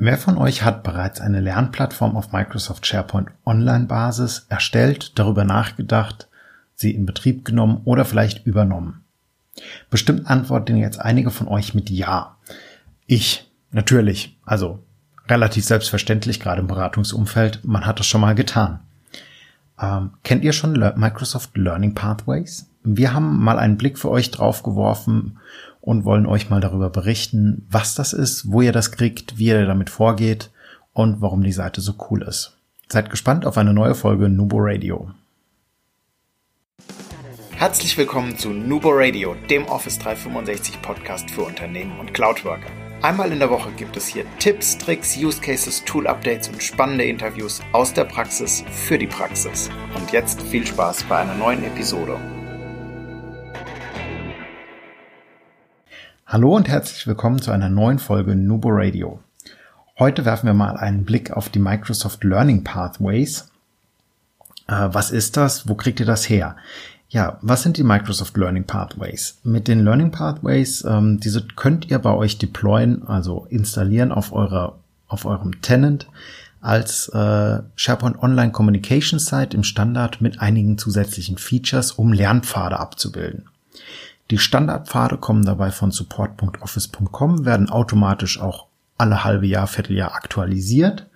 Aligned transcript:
Wer 0.00 0.16
von 0.16 0.38
euch 0.38 0.62
hat 0.62 0.84
bereits 0.84 1.20
eine 1.20 1.40
Lernplattform 1.40 2.16
auf 2.16 2.30
Microsoft 2.30 2.86
SharePoint 2.86 3.30
Online-Basis 3.44 4.46
erstellt, 4.48 5.18
darüber 5.18 5.42
nachgedacht, 5.42 6.28
sie 6.76 6.92
in 6.92 7.04
Betrieb 7.04 7.44
genommen 7.44 7.80
oder 7.84 8.04
vielleicht 8.04 8.46
übernommen? 8.46 9.04
Bestimmt 9.90 10.28
antworten 10.28 10.76
jetzt 10.76 11.00
einige 11.00 11.32
von 11.32 11.48
euch 11.48 11.74
mit 11.74 11.90
Ja. 11.90 12.36
Ich, 13.06 13.50
natürlich, 13.72 14.38
also 14.44 14.84
relativ 15.26 15.64
selbstverständlich, 15.64 16.38
gerade 16.38 16.60
im 16.60 16.68
Beratungsumfeld, 16.68 17.64
man 17.64 17.84
hat 17.84 17.98
das 17.98 18.06
schon 18.06 18.20
mal 18.20 18.36
getan. 18.36 18.78
Ähm, 19.80 20.10
kennt 20.24 20.44
ihr 20.44 20.52
schon 20.52 20.72
Microsoft 20.72 21.56
Learning 21.56 21.94
Pathways? 21.94 22.70
Wir 22.82 23.12
haben 23.12 23.42
mal 23.42 23.58
einen 23.58 23.76
Blick 23.76 23.98
für 23.98 24.10
euch 24.10 24.30
drauf 24.30 24.62
geworfen 24.62 25.38
und 25.80 26.04
wollen 26.04 26.26
euch 26.26 26.50
mal 26.50 26.60
darüber 26.60 26.90
berichten, 26.90 27.66
was 27.70 27.94
das 27.94 28.12
ist, 28.12 28.50
wo 28.50 28.62
ihr 28.62 28.72
das 28.72 28.92
kriegt, 28.92 29.38
wie 29.38 29.46
ihr 29.46 29.66
damit 29.66 29.90
vorgeht 29.90 30.50
und 30.92 31.20
warum 31.20 31.42
die 31.42 31.52
Seite 31.52 31.80
so 31.80 31.94
cool 32.10 32.22
ist. 32.22 32.56
Seid 32.88 33.10
gespannt 33.10 33.44
auf 33.44 33.58
eine 33.58 33.74
neue 33.74 33.94
Folge 33.94 34.28
Nubo 34.28 34.56
Radio. 34.60 35.10
Herzlich 37.50 37.98
willkommen 37.98 38.38
zu 38.38 38.50
Nubo 38.50 38.90
Radio, 38.92 39.34
dem 39.50 39.64
Office 39.66 39.98
365 39.98 40.80
Podcast 40.80 41.30
für 41.30 41.42
Unternehmen 41.42 41.98
und 41.98 42.14
Cloudworker. 42.14 42.87
Einmal 43.00 43.30
in 43.30 43.38
der 43.38 43.48
Woche 43.48 43.70
gibt 43.70 43.96
es 43.96 44.08
hier 44.08 44.24
Tipps, 44.40 44.76
Tricks, 44.76 45.16
Use 45.16 45.40
Cases, 45.40 45.84
Tool 45.84 46.08
Updates 46.08 46.48
und 46.48 46.60
spannende 46.60 47.04
Interviews 47.04 47.60
aus 47.70 47.94
der 47.94 48.02
Praxis 48.02 48.64
für 48.72 48.98
die 48.98 49.06
Praxis. 49.06 49.70
Und 49.94 50.10
jetzt 50.10 50.42
viel 50.42 50.66
Spaß 50.66 51.04
bei 51.04 51.18
einer 51.18 51.36
neuen 51.36 51.62
Episode. 51.62 52.18
Hallo 56.26 56.56
und 56.56 56.68
herzlich 56.68 57.06
willkommen 57.06 57.40
zu 57.40 57.52
einer 57.52 57.68
neuen 57.68 58.00
Folge 58.00 58.34
Nubo 58.34 58.70
Radio. 58.72 59.20
Heute 60.00 60.24
werfen 60.24 60.48
wir 60.48 60.54
mal 60.54 60.76
einen 60.76 61.04
Blick 61.04 61.30
auf 61.30 61.48
die 61.50 61.60
Microsoft 61.60 62.24
Learning 62.24 62.64
Pathways. 62.64 63.48
Äh, 64.66 64.88
was 64.90 65.12
ist 65.12 65.36
das? 65.36 65.68
Wo 65.68 65.76
kriegt 65.76 66.00
ihr 66.00 66.06
das 66.06 66.28
her? 66.28 66.56
Ja, 67.10 67.38
was 67.40 67.62
sind 67.62 67.78
die 67.78 67.84
Microsoft 67.84 68.36
Learning 68.36 68.64
Pathways? 68.64 69.38
Mit 69.42 69.66
den 69.66 69.82
Learning 69.82 70.10
Pathways, 70.10 70.84
ähm, 70.84 71.18
diese 71.20 71.42
könnt 71.42 71.90
ihr 71.90 71.98
bei 71.98 72.12
euch 72.12 72.36
deployen, 72.36 73.06
also 73.08 73.46
installieren 73.48 74.12
auf 74.12 74.32
eurer, 74.32 74.78
auf 75.06 75.24
eurem 75.24 75.62
Tenant 75.62 76.06
als 76.60 77.08
äh, 77.08 77.60
SharePoint 77.76 78.22
Online 78.22 78.52
Communication 78.52 79.18
Site 79.18 79.56
im 79.56 79.62
Standard 79.62 80.20
mit 80.20 80.40
einigen 80.40 80.76
zusätzlichen 80.76 81.38
Features, 81.38 81.92
um 81.92 82.12
Lernpfade 82.12 82.78
abzubilden. 82.78 83.46
Die 84.30 84.38
Standardpfade 84.38 85.16
kommen 85.16 85.46
dabei 85.46 85.70
von 85.70 85.90
support.office.com, 85.90 87.46
werden 87.46 87.70
automatisch 87.70 88.38
auch 88.38 88.66
alle 88.98 89.24
halbe 89.24 89.46
Jahr, 89.46 89.66
Vierteljahr 89.66 90.14
aktualisiert 90.14 91.06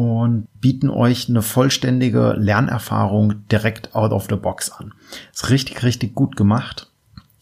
und 0.00 0.48
bieten 0.60 0.88
euch 0.88 1.28
eine 1.28 1.42
vollständige 1.42 2.34
Lernerfahrung 2.38 3.46
direkt 3.48 3.94
out 3.94 4.12
of 4.12 4.26
the 4.30 4.36
box 4.36 4.70
an. 4.70 4.92
Ist 5.32 5.50
richtig, 5.50 5.82
richtig 5.82 6.14
gut 6.14 6.36
gemacht. 6.36 6.90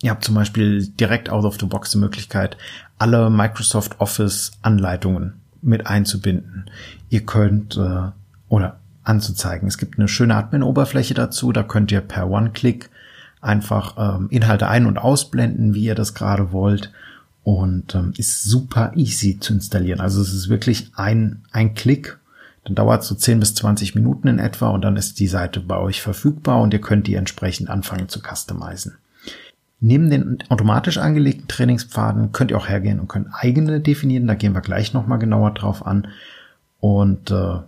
Ihr 0.03 0.11
habt 0.11 0.25
zum 0.25 0.35
Beispiel 0.35 0.87
direkt 0.87 1.31
out 1.31 1.45
of 1.45 1.59
the 1.61 1.67
box 1.67 1.91
die 1.91 1.99
Möglichkeit, 1.99 2.57
alle 2.99 3.31
Microsoft 3.31 4.01
Office 4.01 4.53
Anleitungen 4.63 5.35
mit 5.63 5.87
einzubinden. 5.87 6.71
Ihr 7.11 7.27
könnt 7.27 7.77
äh, 7.77 8.11
oder 8.49 8.79
anzuzeigen. 9.05 9.69
Es 9.69 9.79
gibt 9.79 9.99
eine 9.99 10.09
schöne 10.09 10.37
Admin-Oberfläche 10.37 11.15
dazu. 11.15 11.53
Da 11.53 11.63
könnt 11.63 11.91
ihr 11.91 12.01
per 12.01 12.29
One-Click 12.29 12.91
einfach 13.41 13.95
ähm, 13.99 14.29
Inhalte 14.31 14.69
ein- 14.69 14.87
und 14.87 14.99
ausblenden, 14.99 15.75
wie 15.75 15.85
ihr 15.85 15.95
das 15.95 16.15
gerade 16.15 16.53
wollt. 16.53 16.93
Und 17.43 17.95
ähm, 17.95 18.13
ist 18.17 18.45
super 18.45 18.93
easy 18.95 19.39
zu 19.41 19.55
installieren. 19.55 20.01
Also 20.01 20.21
es 20.21 20.35
ist 20.35 20.49
wirklich 20.49 20.93
ein, 20.97 21.43
ein 21.51 21.75
Klick. 21.75 22.19
Dann 22.69 22.77
dauert 22.77 23.03
es 23.03 23.09
so 23.09 23.17
10 23.17 23.41
bis 23.41 23.57
20 23.57 23.97
Minuten 23.97 24.29
in 24.29 24.39
etwa 24.39 24.69
und 24.69 24.83
dann 24.83 24.97
ist 24.97 25.19
die 25.19 25.27
Seite 25.27 25.59
bei 25.59 25.77
euch 25.77 26.01
verfügbar 26.01 26.61
und 26.61 26.73
ihr 26.73 26.81
könnt 26.81 27.09
die 27.09 27.17
entsprechend 27.17 27.69
anfangen 27.69 28.09
zu 28.09 28.21
customizen. 28.21 28.99
Neben 29.81 30.11
den 30.11 30.39
automatisch 30.49 30.99
angelegten 30.99 31.49
Trainingspfaden 31.49 32.33
könnt 32.33 32.53
ihr 32.53 32.59
auch 32.59 32.69
hergehen 32.69 33.01
und 33.01 33.09
könnt 33.09 33.29
eigene 33.33 33.81
definieren. 33.81 34.27
Da 34.29 34.35
gehen 34.35 34.55
wir 34.55 34.61
gleich 34.61 34.93
nochmal 34.93 35.19
genauer 35.19 35.53
drauf 35.53 35.85
an. 35.87 36.09
Und 36.81 37.31
äh, 37.31 37.61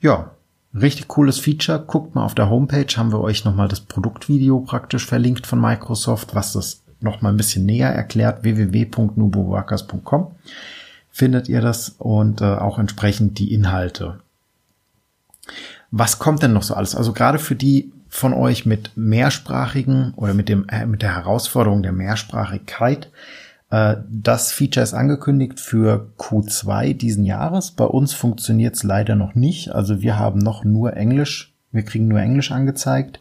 ja, 0.00 0.30
Richtig 0.74 1.06
cooles 1.06 1.38
Feature. 1.38 1.84
Guckt 1.86 2.14
mal 2.14 2.24
auf 2.24 2.34
der 2.34 2.50
Homepage, 2.50 2.92
haben 2.96 3.12
wir 3.12 3.20
euch 3.20 3.44
nochmal 3.44 3.68
das 3.68 3.80
Produktvideo 3.80 4.60
praktisch 4.60 5.06
verlinkt 5.06 5.46
von 5.46 5.60
Microsoft, 5.60 6.34
was 6.34 6.52
das 6.52 6.82
nochmal 7.00 7.32
ein 7.32 7.36
bisschen 7.36 7.64
näher 7.64 7.90
erklärt. 7.90 8.42
www.nuboworkers.com 8.42 10.32
findet 11.10 11.48
ihr 11.48 11.60
das 11.60 11.90
und 11.90 12.40
äh, 12.40 12.56
auch 12.56 12.80
entsprechend 12.80 13.38
die 13.38 13.54
Inhalte. 13.54 14.18
Was 15.90 16.18
kommt 16.18 16.42
denn 16.42 16.52
noch 16.52 16.62
so 16.62 16.74
alles? 16.74 16.94
Also 16.94 17.12
gerade 17.12 17.38
für 17.38 17.54
die 17.54 17.92
von 18.08 18.32
euch 18.32 18.64
mit 18.64 18.92
mehrsprachigen 18.96 20.12
oder 20.16 20.34
mit 20.34 20.48
dem 20.48 20.68
äh, 20.68 20.86
mit 20.86 21.02
der 21.02 21.14
Herausforderung 21.14 21.82
der 21.82 21.92
Mehrsprachigkeit 21.92 23.10
äh, 23.74 23.96
das 24.08 24.52
Feature 24.52 24.84
ist 24.84 24.94
angekündigt 24.94 25.58
für 25.58 26.08
Q2 26.18 26.94
diesen 26.94 27.24
Jahres. 27.24 27.72
Bei 27.72 27.84
uns 27.84 28.12
funktioniert 28.12 28.76
es 28.76 28.84
leider 28.84 29.16
noch 29.16 29.34
nicht. 29.34 29.70
Also 29.70 30.00
wir 30.00 30.18
haben 30.18 30.38
noch 30.38 30.64
nur 30.64 30.96
Englisch. 30.96 31.52
Wir 31.72 31.82
kriegen 31.82 32.06
nur 32.06 32.20
Englisch 32.20 32.52
angezeigt. 32.52 33.20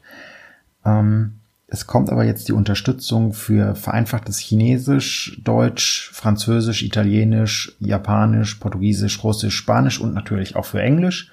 Ähm, 0.85 1.39
es 1.65 1.87
kommt 1.87 2.11
aber 2.11 2.23
jetzt 2.23 2.49
die 2.49 2.53
Unterstützung 2.53 3.33
für 3.33 3.73
vereinfachtes 3.73 4.37
Chinesisch, 4.37 5.41
Deutsch, 5.43 6.11
Französisch, 6.13 6.83
Italienisch, 6.83 7.75
Japanisch, 7.79 8.53
Portugiesisch, 8.55 9.23
Russisch, 9.23 9.55
Spanisch 9.55 9.99
und 9.99 10.13
natürlich 10.13 10.55
auch 10.55 10.65
für 10.65 10.83
Englisch. 10.83 11.31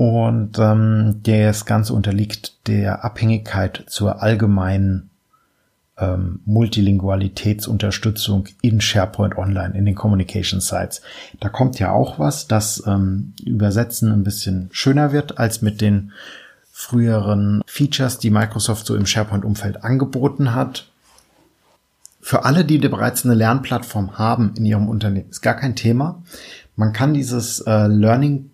Und 0.00 0.58
ähm, 0.58 1.20
das 1.24 1.66
Ganze 1.66 1.92
unterliegt 1.92 2.66
der 2.68 3.04
Abhängigkeit 3.04 3.84
zur 3.86 4.22
allgemeinen 4.22 5.10
ähm, 5.98 6.40
Multilingualitätsunterstützung 6.46 8.46
in 8.62 8.80
SharePoint 8.80 9.36
Online, 9.36 9.76
in 9.76 9.84
den 9.84 9.94
Communication 9.94 10.62
Sites. 10.62 11.02
Da 11.38 11.50
kommt 11.50 11.78
ja 11.78 11.92
auch 11.92 12.18
was, 12.18 12.48
das 12.48 12.82
ähm, 12.86 13.34
Übersetzen 13.44 14.10
ein 14.10 14.24
bisschen 14.24 14.70
schöner 14.72 15.12
wird 15.12 15.36
als 15.36 15.60
mit 15.60 15.82
den 15.82 16.12
früheren 16.72 17.62
Features, 17.66 18.18
die 18.18 18.30
Microsoft 18.30 18.86
so 18.86 18.96
im 18.96 19.04
SharePoint-Umfeld 19.04 19.84
angeboten 19.84 20.54
hat. 20.54 20.88
Für 22.22 22.46
alle, 22.46 22.64
die 22.64 22.78
bereits 22.78 23.26
eine 23.26 23.34
Lernplattform 23.34 24.16
haben 24.16 24.54
in 24.56 24.64
ihrem 24.64 24.88
Unternehmen, 24.88 25.28
ist 25.28 25.42
gar 25.42 25.56
kein 25.56 25.76
Thema. 25.76 26.22
Man 26.74 26.94
kann 26.94 27.12
dieses 27.12 27.60
äh, 27.60 27.86
Learning 27.86 28.49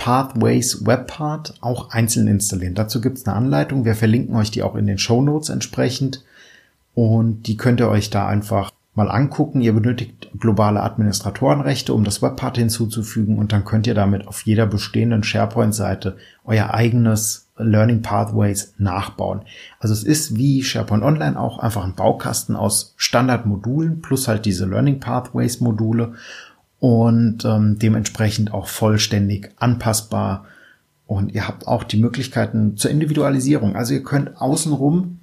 Pathways 0.00 0.86
Webpart 0.86 1.58
auch 1.60 1.90
einzeln 1.90 2.26
installieren. 2.26 2.74
Dazu 2.74 3.02
gibt 3.02 3.18
es 3.18 3.26
eine 3.26 3.36
Anleitung. 3.36 3.84
Wir 3.84 3.94
verlinken 3.94 4.34
euch 4.34 4.50
die 4.50 4.62
auch 4.62 4.74
in 4.74 4.86
den 4.86 4.96
Show 4.96 5.20
Notes 5.20 5.50
entsprechend. 5.50 6.24
Und 6.94 7.42
die 7.42 7.58
könnt 7.58 7.80
ihr 7.80 7.90
euch 7.90 8.08
da 8.08 8.26
einfach 8.26 8.70
mal 8.94 9.10
angucken. 9.10 9.60
Ihr 9.60 9.74
benötigt 9.74 10.30
globale 10.38 10.82
Administratorenrechte, 10.82 11.92
um 11.92 12.04
das 12.04 12.22
Webpart 12.22 12.56
hinzuzufügen 12.56 13.38
und 13.38 13.52
dann 13.52 13.66
könnt 13.66 13.86
ihr 13.86 13.94
damit 13.94 14.26
auf 14.26 14.40
jeder 14.46 14.66
bestehenden 14.66 15.22
SharePoint-Seite 15.22 16.16
euer 16.44 16.72
eigenes 16.72 17.48
Learning 17.58 18.00
Pathways 18.00 18.72
nachbauen. 18.78 19.42
Also 19.80 19.92
es 19.92 20.02
ist 20.02 20.36
wie 20.36 20.62
SharePoint 20.62 21.04
Online 21.04 21.38
auch 21.38 21.58
einfach 21.58 21.84
ein 21.84 21.94
Baukasten 21.94 22.56
aus 22.56 22.94
Standardmodulen 22.96 24.00
plus 24.00 24.28
halt 24.28 24.46
diese 24.46 24.64
Learning 24.64 24.98
Pathways 24.98 25.60
Module 25.60 26.14
und 26.80 27.44
ähm, 27.44 27.78
dementsprechend 27.78 28.52
auch 28.52 28.66
vollständig 28.66 29.50
anpassbar. 29.56 30.46
Und 31.06 31.32
ihr 31.32 31.46
habt 31.46 31.68
auch 31.68 31.84
die 31.84 31.98
Möglichkeiten 31.98 32.76
zur 32.76 32.90
Individualisierung. 32.90 33.76
Also 33.76 33.94
ihr 33.94 34.02
könnt 34.02 34.40
außenrum 34.40 35.20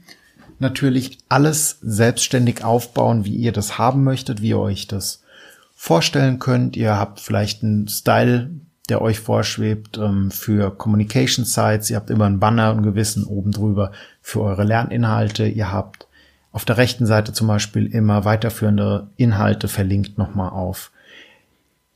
natürlich 0.59 1.17
alles 1.29 1.79
selbstständig 1.81 2.63
aufbauen, 2.63 3.25
wie 3.25 3.35
ihr 3.35 3.51
das 3.51 3.77
haben 3.77 4.03
möchtet, 4.03 4.41
wie 4.41 4.49
ihr 4.49 4.59
euch 4.59 4.87
das 4.87 5.23
vorstellen 5.75 6.39
könnt. 6.39 6.77
Ihr 6.77 6.97
habt 6.97 7.19
vielleicht 7.19 7.63
einen 7.63 7.87
Style, 7.87 8.51
der 8.89 9.01
euch 9.01 9.19
vorschwebt 9.19 9.97
ähm, 9.97 10.29
für 10.29 10.75
Communication 10.75 11.45
Sites. 11.45 11.89
Ihr 11.89 11.95
habt 11.95 12.09
immer 12.09 12.25
einen 12.25 12.39
Banner 12.39 12.71
und 12.71 12.83
Gewissen 12.83 13.23
oben 13.23 13.51
drüber 13.51 13.91
für 14.21 14.41
eure 14.41 14.63
Lerninhalte. 14.63 15.47
Ihr 15.47 15.71
habt 15.71 16.07
auf 16.51 16.65
der 16.65 16.77
rechten 16.77 17.05
Seite 17.05 17.33
zum 17.33 17.47
Beispiel 17.47 17.87
immer 17.87 18.25
weiterführende 18.25 19.07
Inhalte 19.15 19.67
verlinkt 19.67 20.17
nochmal 20.17 20.49
auf 20.49 20.91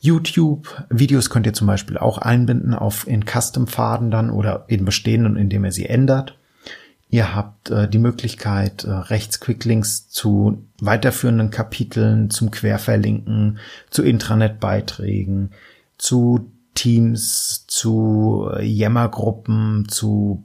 YouTube. 0.02 0.84
Videos 0.90 1.30
könnt 1.30 1.46
ihr 1.46 1.54
zum 1.54 1.68
Beispiel 1.68 1.98
auch 1.98 2.18
einbinden 2.18 2.74
auf 2.74 3.08
in 3.08 3.24
Custom-Pfaden 3.26 4.12
dann 4.12 4.32
oder 4.32 4.66
in 4.68 4.84
bestehenden, 4.84 5.38
indem 5.38 5.64
ihr 5.64 5.72
sie 5.72 5.86
ändert. 5.86 6.38
Ihr 7.10 7.36
habt 7.36 7.70
äh, 7.70 7.88
die 7.88 8.00
Möglichkeit, 8.00 8.84
äh, 8.84 8.90
rechts 8.90 9.40
zu 10.10 10.66
weiterführenden 10.80 11.52
Kapiteln, 11.52 12.30
zum 12.30 12.52
Querverlinken, 12.52 13.60
zu 13.90 14.02
Intranet-Beiträgen, 14.02 15.52
zu 15.98 16.52
Teams, 16.74 17.66
zu 17.68 18.50
äh, 18.58 18.66
Yammer-Gruppen, 18.66 19.88
zu 19.88 20.44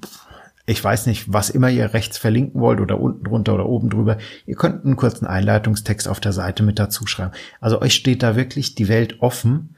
ich 0.66 0.82
weiß 0.82 1.06
nicht, 1.06 1.32
was 1.32 1.48
immer 1.48 1.70
ihr 1.70 1.94
rechts 1.94 2.18
verlinken 2.18 2.60
wollt 2.60 2.80
oder 2.80 3.00
unten 3.00 3.24
drunter 3.24 3.54
oder 3.54 3.66
oben 3.66 3.88
drüber. 3.88 4.18
Ihr 4.46 4.56
könnt 4.56 4.84
einen 4.84 4.96
kurzen 4.96 5.26
Einleitungstext 5.26 6.08
auf 6.08 6.18
der 6.18 6.32
Seite 6.32 6.64
mit 6.64 6.80
dazu 6.80 7.06
schreiben. 7.06 7.32
Also 7.60 7.80
euch 7.80 7.94
steht 7.94 8.24
da 8.24 8.34
wirklich 8.34 8.74
die 8.74 8.88
Welt 8.88 9.20
offen, 9.20 9.76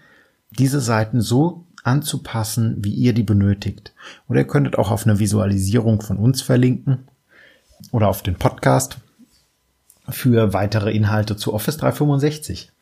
diese 0.50 0.80
Seiten 0.80 1.20
so 1.20 1.66
anzupassen, 1.84 2.76
wie 2.78 2.94
ihr 2.94 3.12
die 3.12 3.22
benötigt. 3.22 3.92
Oder 4.28 4.40
ihr 4.40 4.46
könntet 4.46 4.78
auch 4.78 4.90
auf 4.90 5.06
eine 5.06 5.18
Visualisierung 5.18 6.00
von 6.00 6.16
uns 6.16 6.40
verlinken 6.40 7.06
oder 7.92 8.08
auf 8.08 8.22
den 8.22 8.36
Podcast 8.36 8.96
für 10.08 10.54
weitere 10.54 10.90
Inhalte 10.92 11.36
zu 11.36 11.52
Office 11.52 11.76
365. 11.76 12.72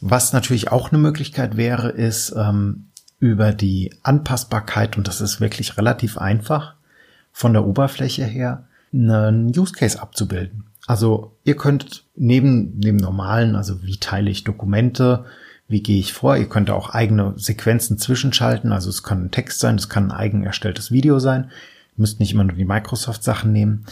Was 0.00 0.32
natürlich 0.32 0.72
auch 0.72 0.90
eine 0.90 0.98
Möglichkeit 0.98 1.56
wäre, 1.56 1.90
ist 1.90 2.34
ähm, 2.36 2.88
über 3.18 3.52
die 3.52 3.94
Anpassbarkeit, 4.02 4.96
und 4.98 5.08
das 5.08 5.20
ist 5.20 5.40
wirklich 5.40 5.78
relativ 5.78 6.18
einfach, 6.18 6.75
von 7.36 7.52
der 7.52 7.66
Oberfläche 7.66 8.24
her 8.24 8.64
einen 8.94 9.48
Use 9.48 9.74
Case 9.74 10.00
abzubilden. 10.00 10.64
Also 10.86 11.36
ihr 11.44 11.54
könnt 11.54 12.04
neben 12.14 12.80
dem 12.80 12.96
normalen, 12.96 13.56
also 13.56 13.82
wie 13.82 13.98
teile 13.98 14.30
ich 14.30 14.44
Dokumente, 14.44 15.26
wie 15.68 15.82
gehe 15.82 15.98
ich 15.98 16.14
vor, 16.14 16.38
ihr 16.38 16.48
könnt 16.48 16.70
auch 16.70 16.88
eigene 16.88 17.34
Sequenzen 17.36 17.98
zwischenschalten, 17.98 18.72
also 18.72 18.88
es 18.88 19.02
kann 19.02 19.26
ein 19.26 19.30
Text 19.32 19.58
sein, 19.58 19.74
es 19.74 19.90
kann 19.90 20.04
ein 20.04 20.16
eigen 20.16 20.44
erstelltes 20.44 20.90
Video 20.90 21.18
sein, 21.18 21.50
ihr 21.50 22.00
müsst 22.00 22.20
nicht 22.20 22.32
immer 22.32 22.44
nur 22.44 22.56
die 22.56 22.64
Microsoft-Sachen 22.64 23.52
nehmen. 23.52 23.84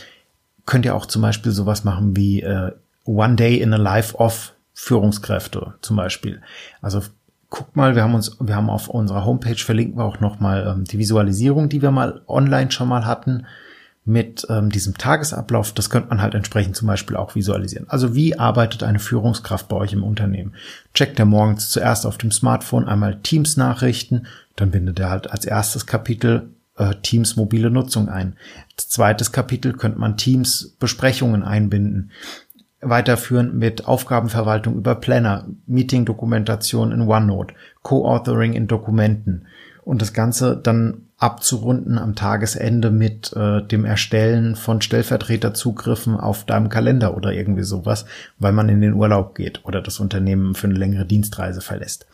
Könnt 0.64 0.86
ihr 0.86 0.94
auch 0.94 1.04
zum 1.04 1.20
Beispiel 1.20 1.52
sowas 1.52 1.84
machen 1.84 2.16
wie 2.16 2.40
äh, 2.40 2.72
One 3.04 3.36
Day 3.36 3.60
in 3.60 3.74
a 3.74 3.76
Life 3.76 4.16
of 4.16 4.54
Führungskräfte 4.72 5.74
zum 5.82 5.96
Beispiel. 5.96 6.40
Also 6.80 7.02
guckt 7.54 7.76
mal, 7.76 7.94
wir 7.94 8.02
haben 8.02 8.14
uns, 8.14 8.36
wir 8.40 8.56
haben 8.56 8.68
auf 8.68 8.88
unserer 8.88 9.24
Homepage 9.24 9.54
verlinken 9.54 9.98
wir 9.98 10.04
auch 10.04 10.18
nochmal 10.18 10.66
ähm, 10.66 10.84
die 10.84 10.98
Visualisierung, 10.98 11.68
die 11.68 11.82
wir 11.82 11.92
mal 11.92 12.22
online 12.26 12.72
schon 12.72 12.88
mal 12.88 13.06
hatten 13.06 13.46
mit 14.04 14.44
ähm, 14.50 14.70
diesem 14.70 14.98
Tagesablauf. 14.98 15.72
Das 15.72 15.88
könnte 15.88 16.08
man 16.08 16.20
halt 16.20 16.34
entsprechend 16.34 16.74
zum 16.74 16.88
Beispiel 16.88 17.16
auch 17.16 17.36
visualisieren. 17.36 17.88
Also 17.88 18.14
wie 18.16 18.36
arbeitet 18.36 18.82
eine 18.82 18.98
Führungskraft 18.98 19.68
bei 19.68 19.76
euch 19.76 19.92
im 19.92 20.02
Unternehmen? 20.02 20.54
Checkt 20.94 21.18
er 21.20 21.26
morgens 21.26 21.70
zuerst 21.70 22.06
auf 22.06 22.18
dem 22.18 22.32
Smartphone 22.32 22.88
einmal 22.88 23.20
Teams-Nachrichten, 23.22 24.26
dann 24.56 24.72
bindet 24.72 24.98
er 24.98 25.10
halt 25.10 25.30
als 25.30 25.44
erstes 25.44 25.86
Kapitel 25.86 26.50
äh, 26.76 26.96
Teams 27.02 27.36
mobile 27.36 27.70
Nutzung 27.70 28.08
ein. 28.08 28.36
Als 28.76 28.88
zweites 28.88 29.30
Kapitel 29.30 29.72
könnte 29.74 30.00
man 30.00 30.16
Teams 30.16 30.76
Besprechungen 30.80 31.44
einbinden 31.44 32.10
weiterführen 32.88 33.58
mit 33.58 33.86
Aufgabenverwaltung 33.86 34.76
über 34.76 34.94
Planner, 34.94 35.46
Meeting-Dokumentation 35.66 36.92
in 36.92 37.02
OneNote, 37.02 37.54
Co-Authoring 37.82 38.52
in 38.52 38.66
Dokumenten 38.66 39.46
und 39.84 40.00
das 40.00 40.12
Ganze 40.12 40.56
dann 40.56 41.02
abzurunden 41.18 41.98
am 41.98 42.14
Tagesende 42.14 42.90
mit 42.90 43.32
äh, 43.34 43.62
dem 43.66 43.84
Erstellen 43.84 44.56
von 44.56 44.80
Stellvertreterzugriffen 44.82 46.16
auf 46.16 46.44
deinem 46.44 46.68
Kalender 46.68 47.16
oder 47.16 47.32
irgendwie 47.32 47.62
sowas, 47.62 48.04
weil 48.38 48.52
man 48.52 48.68
in 48.68 48.80
den 48.80 48.94
Urlaub 48.94 49.34
geht 49.34 49.64
oder 49.64 49.80
das 49.80 50.00
Unternehmen 50.00 50.54
für 50.54 50.66
eine 50.66 50.78
längere 50.78 51.06
Dienstreise 51.06 51.60
verlässt. 51.60 52.06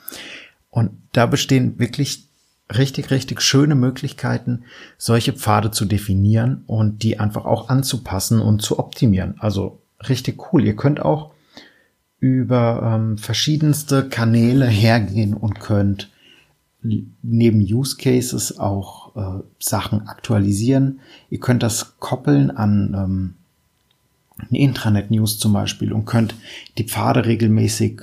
Und 0.71 0.91
da 1.13 1.27
bestehen 1.27 1.79
wirklich 1.79 2.29
richtig, 2.77 3.11
richtig 3.11 3.41
schöne 3.41 3.75
Möglichkeiten, 3.75 4.65
solche 4.97 5.33
Pfade 5.33 5.71
zu 5.71 5.87
definieren 5.87 6.63
und 6.67 7.03
die 7.03 7.19
einfach 7.19 7.45
auch 7.45 7.69
anzupassen 7.69 8.41
und 8.41 8.63
zu 8.63 8.79
optimieren. 8.79 9.35
Also 9.39 9.80
richtig 10.09 10.53
cool. 10.53 10.65
Ihr 10.65 10.77
könnt 10.77 11.01
auch 11.01 11.33
über 12.19 12.83
ähm, 12.95 13.19
verschiedenste 13.19 14.09
Kanäle 14.09 14.67
hergehen 14.67 15.35
und 15.35 15.61
könnt 15.61 16.11
neben 16.83 17.61
Use 17.61 17.97
Cases 17.97 18.59
auch 18.59 19.17
äh, 19.17 19.43
Sachen 19.59 20.07
aktualisieren. 20.09 21.01
Ihr 21.29 21.41
könnt 21.41 21.63
das 21.63 21.99
koppeln 21.99 22.51
an 22.51 22.95
ähm, 22.95 23.35
Intranet-News 24.51 25.39
zum 25.39 25.53
Beispiel 25.53 25.93
und 25.93 26.07
könnt 26.07 26.35
die 26.79 26.85
Pfade 26.85 27.27
regelmäßig 27.27 28.01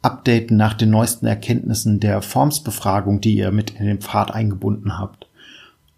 updaten 0.00 0.56
nach 0.56 0.74
den 0.74 0.90
neuesten 0.90 1.26
Erkenntnissen 1.26 2.00
der 2.00 2.22
Formsbefragung, 2.22 3.20
die 3.20 3.36
ihr 3.36 3.50
mit 3.50 3.70
in 3.70 3.86
den 3.86 4.00
Pfad 4.00 4.30
eingebunden 4.30 4.98
habt 4.98 5.26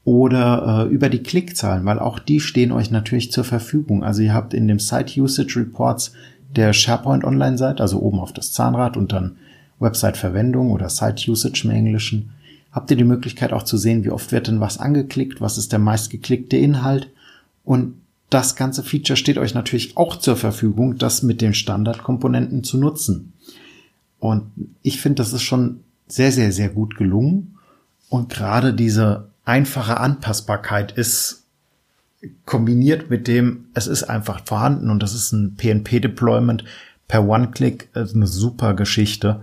oder 0.06 0.86
äh, 0.86 0.94
über 0.94 1.08
die 1.08 1.24
Klickzahlen, 1.24 1.84
weil 1.84 1.98
auch 1.98 2.20
die 2.20 2.38
stehen 2.38 2.70
euch 2.70 2.92
natürlich 2.92 3.32
zur 3.32 3.42
Verfügung. 3.42 4.04
Also 4.04 4.22
ihr 4.22 4.32
habt 4.32 4.54
in 4.54 4.68
dem 4.68 4.78
Site 4.78 5.20
Usage 5.20 5.58
Reports 5.58 6.12
der 6.54 6.72
SharePoint 6.72 7.24
Online-Seite, 7.24 7.82
also 7.82 8.00
oben 8.00 8.20
auf 8.20 8.32
das 8.32 8.52
Zahnrad 8.52 8.96
und 8.96 9.12
dann 9.12 9.36
Website-Verwendung 9.80 10.70
oder 10.70 10.88
Site 10.88 11.28
Usage 11.28 11.62
im 11.64 11.70
Englischen, 11.70 12.30
habt 12.70 12.88
ihr 12.92 12.96
die 12.96 13.02
Möglichkeit 13.02 13.52
auch 13.52 13.64
zu 13.64 13.76
sehen, 13.76 14.04
wie 14.04 14.10
oft 14.10 14.30
wird 14.30 14.46
denn 14.46 14.60
was 14.60 14.78
angeklickt, 14.78 15.40
was 15.40 15.58
ist 15.58 15.72
der 15.72 15.80
meistgeklickte 15.80 16.56
Inhalt 16.56 17.10
und 17.64 17.94
das 18.30 18.54
ganze 18.54 18.84
Feature 18.84 19.16
steht 19.16 19.38
euch 19.38 19.54
natürlich 19.54 19.96
auch 19.96 20.16
zur 20.16 20.36
Verfügung, 20.36 20.98
das 20.98 21.24
mit 21.24 21.40
den 21.40 21.52
Standardkomponenten 21.52 22.62
zu 22.62 22.78
nutzen. 22.78 23.32
Und 24.20 24.50
ich 24.82 25.00
finde, 25.00 25.16
das 25.16 25.32
ist 25.32 25.42
schon 25.42 25.80
sehr, 26.06 26.30
sehr, 26.30 26.52
sehr 26.52 26.68
gut 26.68 26.96
gelungen. 26.96 27.56
Und 28.08 28.28
gerade 28.28 28.74
diese 28.74 29.30
einfache 29.46 29.98
Anpassbarkeit 29.98 30.92
ist 30.92 31.44
kombiniert 32.44 33.08
mit 33.10 33.28
dem, 33.28 33.66
es 33.74 33.86
ist 33.86 34.04
einfach 34.04 34.40
vorhanden 34.44 34.90
und 34.90 35.02
das 35.02 35.14
ist 35.14 35.32
ein 35.32 35.54
PNP-Deployment 35.56 36.64
per 37.08 37.26
One-Click, 37.26 37.88
eine 37.94 38.26
super 38.26 38.74
Geschichte. 38.74 39.42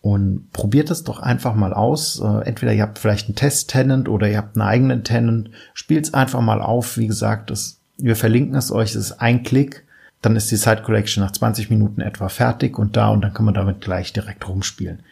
Und 0.00 0.52
probiert 0.52 0.90
es 0.90 1.02
doch 1.02 1.20
einfach 1.20 1.54
mal 1.54 1.74
aus. 1.74 2.20
Äh, 2.20 2.46
entweder 2.46 2.72
ihr 2.72 2.82
habt 2.82 2.98
vielleicht 2.98 3.26
einen 3.26 3.34
Test-Tenant 3.34 4.08
oder 4.08 4.28
ihr 4.28 4.38
habt 4.38 4.56
einen 4.56 4.66
eigenen 4.66 5.04
Tenant. 5.04 5.50
Spielt 5.74 6.06
es 6.06 6.14
einfach 6.14 6.40
mal 6.40 6.62
auf. 6.62 6.96
Wie 6.96 7.08
gesagt, 7.08 7.50
das, 7.50 7.80
wir 7.96 8.14
verlinken 8.14 8.54
es 8.54 8.70
euch. 8.70 8.90
Es 8.90 9.10
ist 9.10 9.20
ein 9.20 9.42
Klick. 9.42 9.84
Dann 10.22 10.36
ist 10.36 10.50
die 10.50 10.56
Site 10.56 10.82
Collection 10.82 11.22
nach 11.22 11.32
20 11.32 11.68
Minuten 11.68 12.00
etwa 12.00 12.28
fertig 12.28 12.78
und 12.78 12.96
da 12.96 13.08
und 13.08 13.22
dann 13.22 13.34
kann 13.34 13.44
man 13.44 13.54
damit 13.54 13.80
gleich 13.80 14.12
direkt 14.12 14.48
rumspielen. 14.48 15.02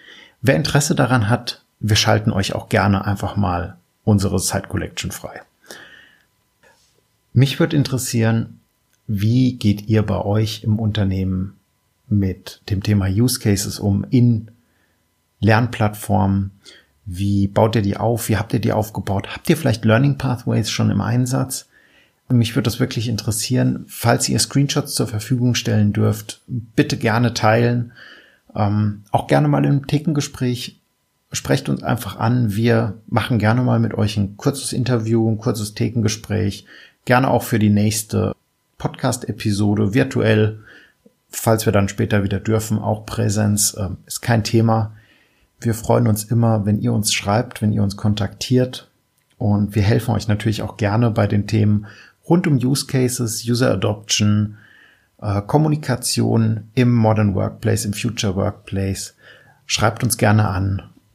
Wer 0.41 0.57
Interesse 0.57 0.95
daran 0.95 1.29
hat, 1.29 1.65
wir 1.81 1.97
schalten 1.97 2.31
euch 2.31 2.55
auch 2.55 2.69
gerne 2.69 3.05
einfach 3.05 3.37
mal 3.37 3.77
unsere 4.07 4.39
Site 4.39 4.69
Collection 4.69 5.11
frei. 5.11 5.43
Mich 7.35 7.61
würde 7.61 7.77
interessieren, 7.77 8.61
wie 9.07 9.55
geht 9.55 9.89
ihr 9.89 10.03
bei 10.03 10.25
euch 10.25 10.63
im 10.65 10.79
Unternehmen 10.79 11.55
mit 12.09 12.63
dem 12.71 12.83
Thema 12.83 13.07
Use 13.07 13.41
Cases 13.41 13.79
um 13.79 14.07
in 14.09 14.51
Lernplattformen? 15.41 16.53
Wie 17.05 17.47
baut 17.49 17.77
ihr 17.77 17.83
die 17.83 17.97
auf? 17.97 18.29
Wie 18.29 18.37
habt 18.37 18.55
ihr 18.55 18.61
die 18.61 18.73
aufgebaut? 18.73 19.29
Habt 19.35 19.51
ihr 19.51 19.57
vielleicht 19.57 19.85
Learning 19.85 20.17
Pathways 20.19 20.71
schon 20.71 20.91
im 20.91 21.01
Einsatz? 21.01 21.69
Mich 22.29 22.57
würde 22.57 22.65
das 22.65 22.81
wirklich 22.81 23.09
interessieren. 23.09 23.85
Falls 23.87 24.29
ihr 24.29 24.39
Screenshots 24.39 24.95
zur 24.95 25.07
Verfügung 25.07 25.55
stellen 25.55 25.93
dürft, 25.93 26.41
bitte 26.47 26.97
gerne 26.97 27.35
teilen. 27.35 27.93
Ähm, 28.55 29.03
auch 29.11 29.27
gerne 29.27 29.47
mal 29.47 29.65
im 29.65 29.87
Thekengespräch 29.87 30.81
sprecht 31.33 31.69
uns 31.69 31.83
einfach 31.83 32.17
an. 32.17 32.55
Wir 32.55 33.01
machen 33.07 33.39
gerne 33.39 33.63
mal 33.63 33.79
mit 33.79 33.95
euch 33.95 34.17
ein 34.17 34.37
kurzes 34.37 34.73
Interview, 34.73 35.29
ein 35.31 35.39
kurzes 35.39 35.75
Thekengespräch. 35.75 36.67
Gerne 37.05 37.29
auch 37.29 37.43
für 37.43 37.59
die 37.59 37.71
nächste 37.71 38.35
Podcast-Episode 38.79 39.95
virtuell. 39.95 40.61
Falls 41.29 41.67
wir 41.67 41.73
dann 41.73 41.89
später 41.89 42.23
wieder 42.23 42.41
dürfen, 42.41 42.79
auch 42.79 43.05
Präsenz 43.05 43.77
ähm, 43.79 43.99
ist 44.07 44.23
kein 44.23 44.45
Thema. 44.45 44.93
Wir 45.61 45.75
freuen 45.75 46.07
uns 46.07 46.25
immer, 46.25 46.67
wenn 46.67 46.81
ihr 46.81 46.93
uns 46.93 47.13
schreibt, 47.13 47.63
wenn 47.63 47.73
ihr 47.73 47.83
uns 47.83 47.97
kontaktiert. 47.97 48.91
Und 49.39 49.75
wir 49.75 49.83
helfen 49.83 50.15
euch 50.15 50.29
natürlich 50.29 50.63
auch 50.63 50.77
gerne 50.77 51.11
bei 51.11 51.27
den 51.27 51.47
Themen 51.47 51.87
rund 52.29 52.47
um 52.47 52.57
Use 52.57 52.87
Cases, 52.87 53.45
User 53.47 53.73
Adoption, 53.73 54.57
äh, 55.21 55.43
Kommunikation 55.43 56.69
im 56.75 56.95
Modern 56.95 57.35
Workplace, 57.35 57.85
im 57.85 57.93
Future 57.93 58.37
Workplace. 58.37 59.15
Schreibt 59.67 60.03
uns 60.05 60.17
gerne 60.17 60.49
an 60.49 60.83